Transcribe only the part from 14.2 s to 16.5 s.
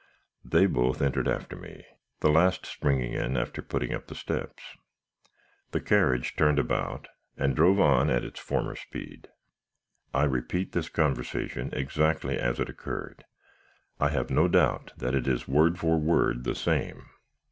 no doubt that it is, word for word,